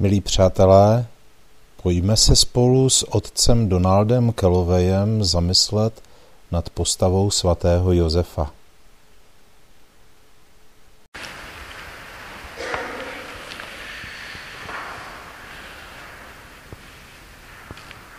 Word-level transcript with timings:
Milí 0.00 0.20
přátelé, 0.20 1.06
pojďme 1.82 2.16
se 2.16 2.36
spolu 2.36 2.90
s 2.90 3.14
otcem 3.14 3.68
Donaldem 3.68 4.32
Kelovejem 4.32 5.24
zamyslet 5.24 6.02
nad 6.50 6.70
postavou 6.70 7.30
svatého 7.30 7.92
Josefa. 7.92 8.50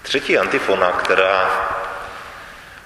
Třetí 0.03 0.37
antifona, 0.37 0.91
která 0.91 1.49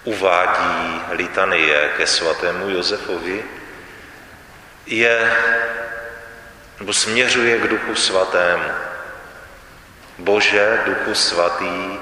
uvádí 0.03 1.01
litanie 1.11 1.89
ke 1.97 2.07
svatému 2.07 2.69
Josefovi, 2.69 3.43
je 4.85 5.31
nebo 6.79 6.93
směřuje 6.93 7.57
k 7.57 7.67
Duchu 7.67 7.95
Svatému. 7.95 8.69
Bože, 10.17 10.81
Duchu 10.85 11.15
Svatý, 11.15 11.99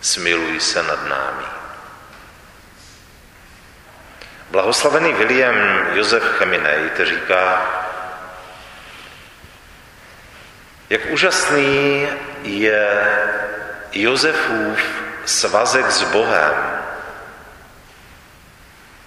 smiluj 0.00 0.60
se 0.60 0.82
nad 0.82 1.08
námi. 1.08 1.44
Blahoslavený 4.50 5.12
William 5.12 5.56
Josef 5.92 6.22
Cheminejt 6.22 7.00
říká, 7.04 7.70
jak 10.90 11.00
úžasný 11.10 12.08
je 12.42 13.06
Josefův 13.92 14.78
svazek 15.24 15.90
s 15.90 16.02
Bohem, 16.02 16.54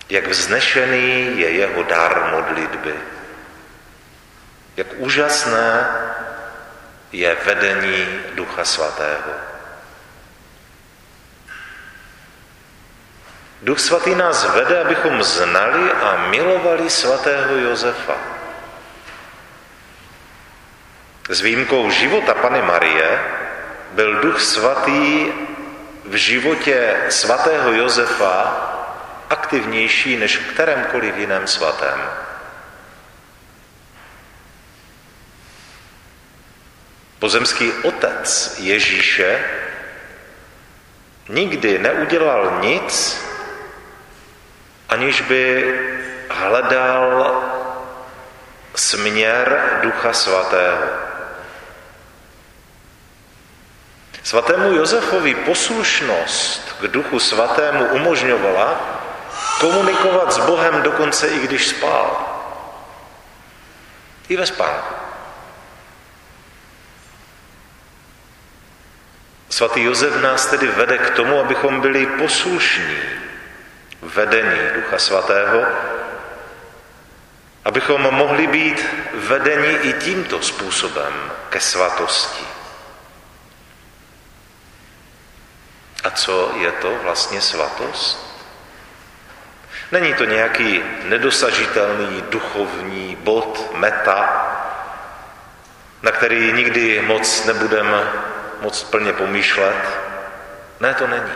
jak 0.09 0.27
vznešený 0.27 1.39
je 1.39 1.49
jeho 1.51 1.83
dar 1.83 2.31
modlitby. 2.31 2.93
Jak 4.77 4.87
úžasné 4.97 5.89
je 7.11 7.37
vedení 7.45 8.07
Ducha 8.33 8.65
Svatého. 8.65 9.33
Duch 13.61 13.79
Svatý 13.79 14.15
nás 14.15 14.45
vede, 14.53 14.81
abychom 14.81 15.23
znali 15.23 15.91
a 15.91 16.29
milovali 16.29 16.89
svatého 16.89 17.57
Josefa. 17.57 18.17
S 21.29 21.41
výjimkou 21.41 21.89
života 21.91 22.33
Pany 22.33 22.61
Marie 22.61 23.21
byl 23.91 24.21
Duch 24.21 24.41
Svatý 24.41 25.33
v 26.05 26.15
životě 26.15 26.97
svatého 27.09 27.73
Josefa 27.73 28.63
aktivnější 29.29 30.17
než 30.17 30.37
v 30.37 30.53
kterémkoliv 30.53 31.17
jiném 31.17 31.47
svatém. 31.47 32.26
Pozemský 37.19 37.73
otec 37.83 38.55
Ježíše 38.59 39.43
nikdy 41.29 41.79
neudělal 41.79 42.59
nic, 42.61 43.21
aniž 44.89 45.21
by 45.21 45.73
hledal 46.29 47.43
směr 48.75 49.79
Ducha 49.81 50.13
Svatého. 50.13 50.87
Svatému 54.23 54.73
Josefovi 54.73 55.35
poslušnost 55.35 56.75
k 56.81 56.87
Duchu 56.87 57.19
Svatému 57.19 57.85
umožňovala 57.85 58.99
komunikovat 59.59 60.33
s 60.33 60.37
Bohem 60.37 60.81
dokonce 60.81 61.27
i 61.27 61.39
když 61.39 61.67
spál. 61.67 62.27
I 64.29 64.37
ve 64.37 64.45
spánku. 64.45 64.96
Svatý 69.49 69.83
Josef 69.83 70.21
nás 70.21 70.45
tedy 70.45 70.67
vede 70.67 70.97
k 70.97 71.09
tomu, 71.09 71.39
abychom 71.39 71.81
byli 71.81 72.05
poslušní 72.05 72.97
vedení 74.01 74.59
Ducha 74.75 74.99
Svatého, 74.99 75.65
abychom 77.65 78.01
mohli 78.01 78.47
být 78.47 78.85
vedeni 79.13 79.67
i 79.67 79.93
tímto 79.93 80.41
způsobem 80.41 81.13
ke 81.49 81.59
svatosti. 81.59 82.43
A 86.03 86.09
co 86.09 86.51
je 86.59 86.71
to 86.71 86.95
vlastně 87.03 87.41
svatost? 87.41 88.27
Není 89.91 90.13
to 90.13 90.25
nějaký 90.25 90.83
nedosažitelný 91.03 92.23
duchovní 92.29 93.15
bod, 93.15 93.71
meta, 93.73 94.43
na 96.01 96.11
který 96.11 96.53
nikdy 96.53 97.01
moc 97.01 97.45
nebudeme 97.45 98.11
moc 98.61 98.83
plně 98.83 99.13
pomýšlet. 99.13 99.99
Ne, 100.79 100.93
to 100.93 101.07
není. 101.07 101.33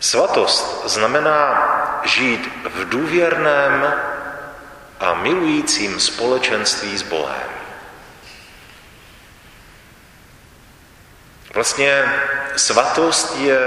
Svatost 0.00 0.82
znamená 0.90 1.68
žít 2.04 2.52
v 2.64 2.88
důvěrném 2.88 3.94
a 5.00 5.14
milujícím 5.14 6.00
společenství 6.00 6.98
s 6.98 7.02
Bohem. 7.02 7.50
Vlastně 11.54 12.12
svatost 12.56 13.36
je 13.36 13.58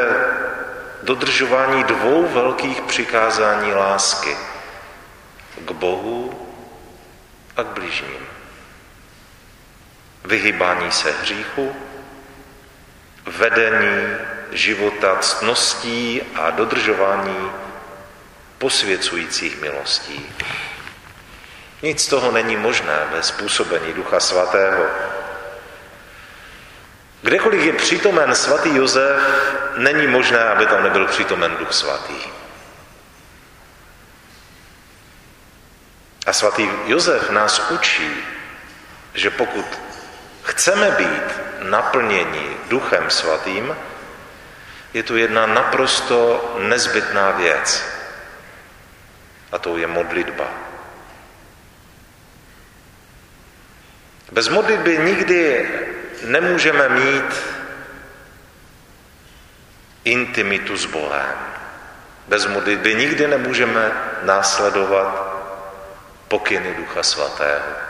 dodržování 1.04 1.84
dvou 1.84 2.28
velkých 2.28 2.82
přikázání 2.82 3.74
lásky 3.74 4.38
k 5.66 5.72
Bohu 5.72 6.48
a 7.58 7.64
k 7.64 7.68
bližním. 7.68 8.35
Vyhybání 10.26 10.92
se 10.92 11.12
hříchu, 11.12 11.76
vedení 13.26 14.18
života 14.52 15.18
ctností 15.20 16.22
a 16.36 16.50
dodržování 16.50 17.52
posvěcujících 18.58 19.62
milostí. 19.62 20.26
Nic 21.82 22.04
z 22.04 22.08
toho 22.08 22.32
není 22.32 22.58
možné 22.58 23.00
bez 23.12 23.32
působení 23.32 23.94
Ducha 23.94 24.20
Svatého. 24.20 24.86
Kdekoliv 27.22 27.66
je 27.66 27.74
přítomen 27.74 28.36
svatý 28.36 28.76
Josef, 28.76 29.22
není 29.78 30.08
možné, 30.08 30.40
aby 30.40 30.66
tam 30.66 30.84
nebyl 30.84 31.08
přítomen 31.08 31.58
Duch 31.58 31.74
Svatý. 31.74 32.18
A 36.26 36.34
svatý 36.34 36.70
Josef 36.86 37.30
nás 37.30 37.72
učí, 37.72 38.12
že 39.14 39.30
pokud 39.30 39.66
chceme 40.46 40.92
být 40.92 41.28
naplněni 41.60 42.58
Duchem 42.70 43.10
Svatým, 43.10 43.76
je 44.94 45.04
tu 45.04 45.18
jedna 45.18 45.46
naprosto 45.46 46.56
nezbytná 46.60 47.32
věc. 47.32 47.84
A 49.52 49.58
to 49.58 49.78
je 49.78 49.88
modlitba. 49.88 50.46
Bez 54.32 54.48
modlitby 54.48 54.98
nikdy 54.98 55.70
nemůžeme 56.24 56.90
mít 56.90 57.32
intimitu 60.04 60.78
s 60.78 60.86
Bohem. 60.86 61.38
Bez 62.28 62.46
modlitby 62.46 62.96
nikdy 62.96 63.28
nemůžeme 63.28 63.92
následovat 64.24 65.36
pokyny 66.28 66.74
Ducha 66.74 67.04
Svatého. 67.04 67.85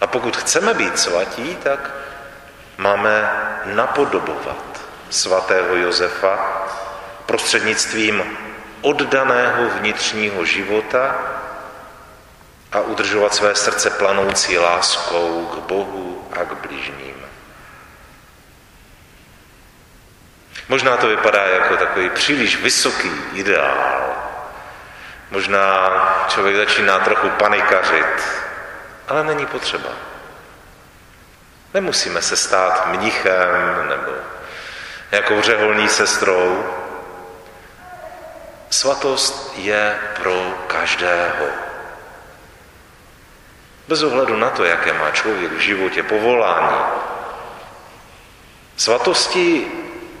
A 0.00 0.06
pokud 0.06 0.36
chceme 0.36 0.74
být 0.74 0.98
svatí, 0.98 1.56
tak 1.62 1.90
máme 2.78 3.30
napodobovat 3.64 4.80
svatého 5.10 5.76
Josefa 5.76 6.66
prostřednictvím 7.26 8.38
oddaného 8.80 9.70
vnitřního 9.70 10.44
života 10.44 11.14
a 12.72 12.80
udržovat 12.80 13.34
své 13.34 13.54
srdce 13.54 13.90
planoucí 13.90 14.58
láskou 14.58 15.46
k 15.46 15.58
Bohu 15.58 16.28
a 16.40 16.44
k 16.44 16.52
blížním. 16.52 17.14
Možná 20.68 20.96
to 20.96 21.08
vypadá 21.08 21.42
jako 21.42 21.76
takový 21.76 22.10
příliš 22.10 22.56
vysoký 22.56 23.10
ideál. 23.32 24.16
Možná 25.30 25.88
člověk 26.28 26.56
začíná 26.56 26.98
trochu 26.98 27.28
panikařit, 27.30 28.22
ale 29.08 29.24
není 29.24 29.46
potřeba. 29.46 29.88
Nemusíme 31.74 32.22
se 32.22 32.36
stát 32.36 32.86
mnichem 32.86 33.88
nebo 33.88 34.12
nějakou 35.12 35.42
řeholní 35.42 35.88
sestrou. 35.88 36.66
Svatost 38.70 39.52
je 39.56 39.98
pro 40.22 40.64
každého. 40.66 41.46
Bez 43.88 44.02
ohledu 44.02 44.36
na 44.36 44.50
to, 44.50 44.64
jaké 44.64 44.92
má 44.92 45.10
člověk 45.10 45.52
v 45.52 45.60
životě 45.60 46.02
povolání. 46.02 46.78
Svatosti 48.76 49.66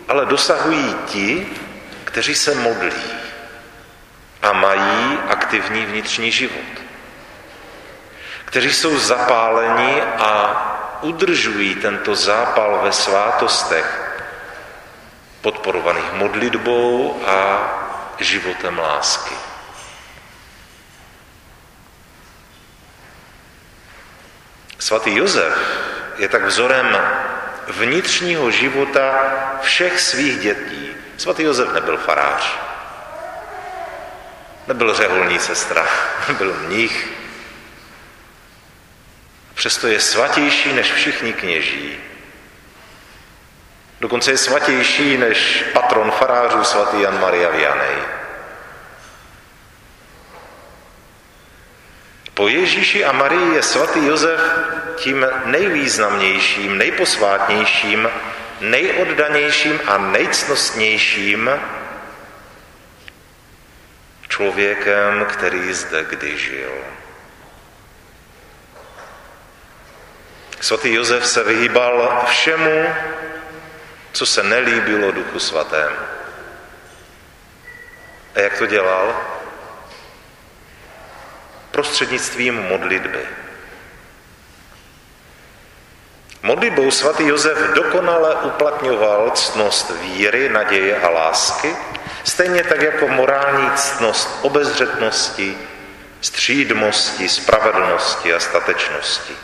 ale 0.08 0.26
dosahují 0.26 0.96
ti, 1.06 1.46
kteří 2.04 2.34
se 2.34 2.54
modlí 2.54 3.02
a 4.42 4.52
mají 4.52 5.18
aktivní 5.28 5.86
vnitřní 5.86 6.32
život. 6.32 6.87
Kteří 8.48 8.72
jsou 8.72 8.98
zapáleni 8.98 10.02
a 10.02 10.32
udržují 11.00 11.74
tento 11.74 12.14
zápal 12.14 12.80
ve 12.82 12.92
svátostech, 12.92 14.12
podporovaných 15.40 16.12
modlitbou 16.12 17.22
a 17.26 17.68
životem 18.18 18.78
lásky. 18.78 19.34
Svatý 24.78 25.16
Josef 25.16 25.58
je 26.16 26.28
tak 26.28 26.44
vzorem 26.44 26.98
vnitřního 27.68 28.50
života 28.50 29.14
všech 29.60 30.00
svých 30.00 30.40
dětí. 30.40 30.90
Svatý 31.16 31.42
Josef 31.42 31.72
nebyl 31.72 31.96
farář, 31.96 32.58
nebyl 34.66 34.94
řeholní 34.94 35.38
sestra, 35.38 35.86
byl 36.38 36.54
mních. 36.54 37.18
Přesto 39.58 39.86
je 39.86 40.00
svatější 40.00 40.72
než 40.72 40.92
všichni 40.92 41.32
kněží. 41.32 41.96
Dokonce 44.00 44.30
je 44.30 44.38
svatější 44.38 45.16
než 45.16 45.64
patron 45.72 46.10
farářů 46.10 46.64
svatý 46.64 47.00
Jan 47.00 47.20
Maria 47.20 47.50
Vianney. 47.50 47.96
Po 52.34 52.48
Ježíši 52.48 53.04
a 53.04 53.12
Marii 53.12 53.54
je 53.54 53.62
svatý 53.62 54.06
Josef 54.06 54.40
tím 54.96 55.26
nejvýznamnějším, 55.44 56.78
nejposvátnějším, 56.78 58.08
nejoddanějším 58.60 59.80
a 59.86 59.98
nejcnostnějším 59.98 61.50
člověkem, 64.28 65.24
který 65.24 65.72
zde 65.72 66.04
kdy 66.04 66.38
žil. 66.38 66.72
Svatý 70.60 70.94
Josef 70.94 71.26
se 71.26 71.44
vyhýbal 71.44 72.24
všemu, 72.26 72.94
co 74.12 74.26
se 74.26 74.42
nelíbilo 74.42 75.12
Duchu 75.12 75.38
Svatému. 75.38 75.96
A 78.34 78.40
jak 78.40 78.58
to 78.58 78.66
dělal? 78.66 79.20
Prostřednictvím 81.70 82.54
modlitby. 82.54 83.26
Modlitbou 86.42 86.90
svatý 86.90 87.26
Josef 87.26 87.58
dokonale 87.74 88.34
uplatňoval 88.34 89.30
ctnost 89.30 89.90
víry, 90.00 90.48
naděje 90.48 91.00
a 91.00 91.08
lásky, 91.08 91.76
stejně 92.24 92.64
tak 92.64 92.82
jako 92.82 93.08
morální 93.08 93.70
ctnost 93.76 94.38
obezřetnosti, 94.42 95.58
střídmosti, 96.20 97.28
spravedlnosti 97.28 98.34
a 98.34 98.40
statečnosti. 98.40 99.36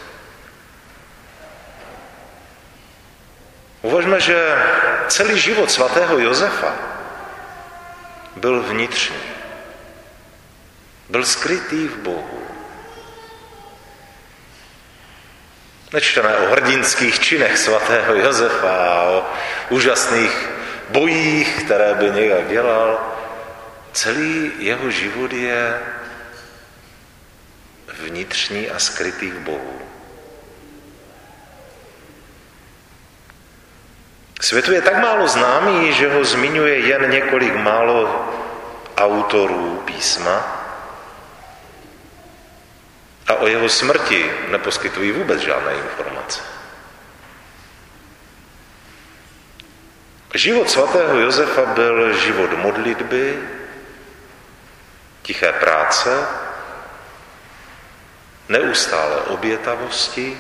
Uvažme, 3.85 4.21
že 4.21 4.57
celý 5.09 5.37
život 5.39 5.71
svatého 5.71 6.19
Josefa 6.19 6.73
byl 8.37 8.63
vnitřní. 8.63 9.21
Byl 11.09 11.25
skrytý 11.25 11.89
v 11.89 11.97
Bohu. 11.97 12.43
Nečteme 15.93 16.37
o 16.37 16.51
hrdinských 16.51 17.21
činech 17.21 17.59
svatého 17.59 18.15
Josefa, 18.15 19.03
o 19.03 19.27
úžasných 19.69 20.49
bojích, 20.89 21.65
které 21.65 21.95
by 21.95 22.11
nějak 22.11 22.49
dělal. 22.49 23.01
Celý 23.93 24.53
jeho 24.59 24.91
život 24.91 25.33
je 25.33 25.81
vnitřní 28.01 28.71
a 28.71 28.79
skrytý 28.79 29.31
v 29.31 29.39
Bohu. 29.39 29.94
Světu 34.44 34.73
je 34.73 34.82
tak 34.82 35.00
málo 35.00 35.29
známý, 35.29 35.93
že 35.93 36.12
ho 36.12 36.25
zmiňuje 36.25 36.79
jen 36.79 37.11
několik 37.11 37.55
málo 37.55 38.29
autorů 38.96 39.82
písma 39.85 40.37
a 43.26 43.35
o 43.35 43.46
jeho 43.46 43.69
smrti 43.69 44.31
neposkytují 44.50 45.12
vůbec 45.12 45.41
žádné 45.41 45.75
informace. 45.75 46.43
Život 50.35 50.70
svatého 50.70 51.19
Josefa 51.19 51.64
byl 51.64 52.12
život 52.12 52.52
modlitby, 52.52 53.38
tiché 55.23 55.52
práce, 55.52 56.26
neustále 58.49 59.17
obětavosti, 59.20 60.38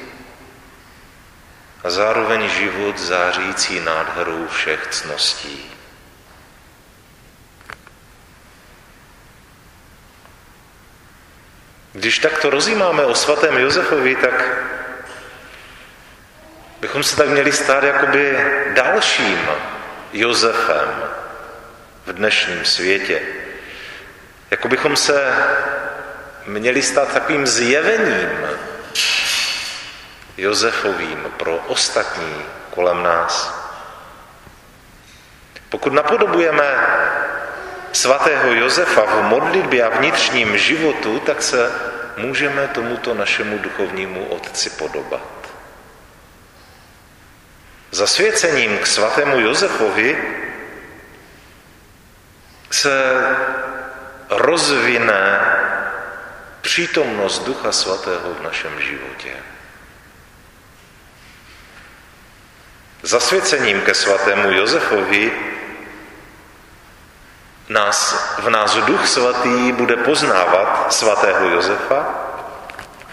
a 1.84 1.90
zároveň 1.90 2.48
život 2.48 2.98
zářící 2.98 3.80
nádherou 3.80 4.48
všech 4.48 4.86
cností. 4.90 5.70
Když 11.92 12.18
takto 12.18 12.50
rozjímáme 12.50 13.04
o 13.04 13.14
svatém 13.14 13.58
Josefovi, 13.58 14.16
tak 14.16 14.64
bychom 16.80 17.02
se 17.02 17.16
tak 17.16 17.28
měli 17.28 17.52
stát 17.52 17.84
jakoby 17.84 18.38
dalším 18.74 19.48
Josefem 20.12 21.02
v 22.06 22.12
dnešním 22.12 22.64
světě. 22.64 23.22
Jako 24.50 24.68
bychom 24.68 24.96
se 24.96 25.32
měli 26.46 26.82
stát 26.82 27.12
takovým 27.12 27.46
zjevením 27.46 28.28
Josefovým 30.36 31.32
pro 31.36 31.56
ostatní 31.56 32.42
kolem 32.70 33.02
nás. 33.02 33.64
Pokud 35.68 35.92
napodobujeme 35.92 36.76
svatého 37.92 38.52
Josefa 38.52 39.02
v 39.04 39.22
modlitbě 39.22 39.84
a 39.84 39.98
vnitřním 39.98 40.58
životu, 40.58 41.20
tak 41.20 41.42
se 41.42 41.72
můžeme 42.16 42.68
tomuto 42.68 43.14
našemu 43.14 43.58
duchovnímu 43.58 44.24
otci 44.24 44.70
podobat. 44.70 45.20
Zasvěcením 47.90 48.78
k 48.78 48.86
svatému 48.86 49.40
Josefovi 49.40 50.18
se 52.70 53.22
rozvine 54.30 55.40
přítomnost 56.60 57.44
Ducha 57.44 57.72
Svatého 57.72 58.34
v 58.34 58.42
našem 58.42 58.80
životě. 58.80 59.53
Zasvěcením 63.04 63.80
ke 63.80 63.94
svatému 63.94 64.50
Josefovi 64.50 65.32
nás, 67.68 68.16
v 68.38 68.50
nás 68.50 68.76
Duch 68.76 69.06
Svatý 69.06 69.72
bude 69.72 69.96
poznávat 69.96 70.92
svatého 70.92 71.48
Josefa. 71.48 72.14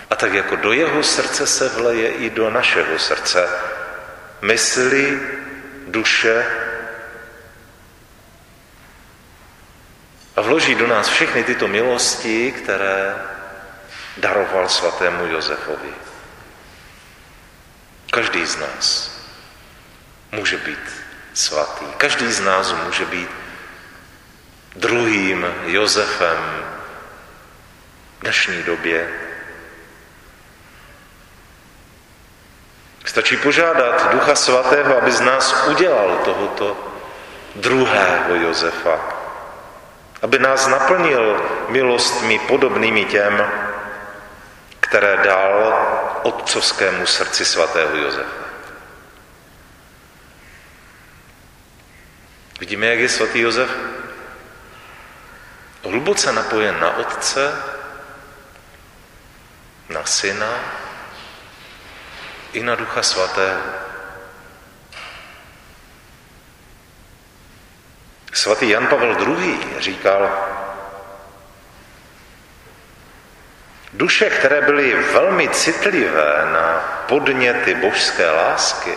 A 0.10 0.16
tak 0.16 0.34
jako 0.34 0.56
do 0.56 0.74
jeho 0.74 1.04
srdce 1.04 1.48
se 1.48 1.70
vleje 1.70 2.10
i 2.10 2.30
do 2.30 2.50
našeho 2.50 3.00
srdce 3.00 3.50
mysli, 4.42 5.20
duše. 5.88 6.46
A 10.36 10.42
vloží 10.42 10.76
do 10.76 10.88
nás 10.88 11.08
všechny 11.08 11.44
tyto 11.44 11.68
milosti, 11.68 12.52
které 12.52 13.16
daroval 14.18 14.70
svatému 14.70 15.26
Josefovi. 15.26 15.94
Každý 18.12 18.46
z 18.46 18.58
nás 18.58 19.11
může 20.32 20.58
být 20.58 21.04
svatý. 21.34 21.86
Každý 21.98 22.32
z 22.32 22.40
nás 22.40 22.76
může 22.86 23.06
být 23.06 23.30
druhým 24.76 25.46
Josefem 25.66 26.38
v 28.18 28.22
dnešní 28.22 28.64
době. 28.64 29.08
Stačí 33.06 33.38
požádat 33.38 34.12
Ducha 34.12 34.36
Svatého, 34.36 34.98
aby 34.98 35.12
z 35.12 35.22
nás 35.22 35.68
udělal 35.68 36.22
tohoto 36.26 36.78
druhého 37.56 38.36
Josefa, 38.36 39.00
aby 40.22 40.40
nás 40.40 40.68
naplnil 40.68 41.50
milostmi 41.70 42.40
podobnými 42.40 43.06
těm, 43.06 43.52
které 44.80 45.18
dal 45.18 45.74
otcovskému 46.24 47.06
srdci 47.06 47.46
svatého 47.46 47.98
Josefa. 47.98 48.41
Vidíme, 52.62 52.88
jak 52.88 53.00
je 53.00 53.10
svatý 53.10 53.40
Josef 53.40 53.70
hluboce 55.84 56.32
napojen 56.32 56.80
na 56.80 56.98
otce, 56.98 57.56
na 59.90 60.06
syna 60.06 60.54
i 62.54 62.64
na 62.64 62.76
ducha 62.76 63.04
svatého. 63.04 63.62
Svatý 68.34 68.70
Jan 68.70 68.88
Pavel 68.88 69.18
II. 69.38 69.60
říkal, 69.80 70.48
Duše, 73.94 74.30
které 74.30 74.62
byly 74.62 75.04
velmi 75.04 75.50
citlivé 75.50 76.50
na 76.54 76.80
podněty 77.08 77.76
božské 77.76 78.32
lásky, 78.32 78.94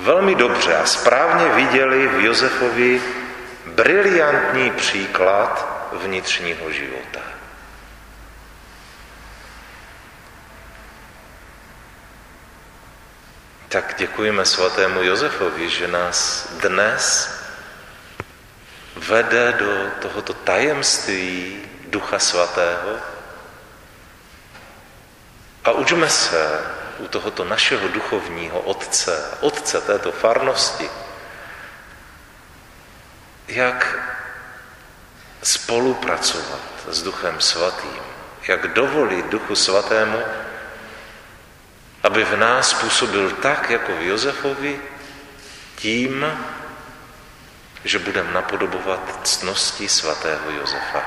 velmi 0.00 0.34
dobře 0.34 0.76
a 0.76 0.86
správně 0.86 1.48
viděli 1.48 2.08
v 2.08 2.24
Josefovi 2.24 3.02
briliantní 3.66 4.70
příklad 4.70 5.66
vnitřního 5.92 6.72
života. 6.72 7.20
Tak 13.68 13.94
děkujeme 13.98 14.44
svatému 14.44 15.02
Josefovi, 15.02 15.70
že 15.70 15.88
nás 15.88 16.48
dnes 16.60 17.34
vede 18.96 19.52
do 19.52 19.90
tohoto 20.02 20.34
tajemství 20.34 21.62
Ducha 21.86 22.18
Svatého 22.18 22.96
a 25.64 25.70
učme 25.70 26.08
se 26.08 26.60
u 27.00 27.08
tohoto 27.08 27.44
našeho 27.44 27.88
duchovního 27.88 28.60
otce, 28.60 29.38
otce 29.40 29.80
této 29.80 30.12
farnosti, 30.12 30.90
jak 33.48 33.98
spolupracovat 35.42 36.60
s 36.88 37.02
Duchem 37.02 37.40
Svatým, 37.40 38.02
jak 38.48 38.68
dovolit 38.68 39.26
Duchu 39.26 39.56
Svatému, 39.56 40.22
aby 42.02 42.24
v 42.24 42.36
nás 42.36 42.74
působil 42.74 43.30
tak, 43.30 43.70
jako 43.70 43.92
v 43.92 44.02
Josefovi, 44.02 44.80
tím, 45.76 46.26
že 47.84 47.98
budeme 47.98 48.32
napodobovat 48.32 49.20
cnosti 49.24 49.88
svatého 49.88 50.50
Josefa. 50.50 51.02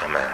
Amen. 0.00 0.30